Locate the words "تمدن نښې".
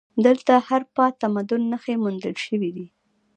1.21-1.95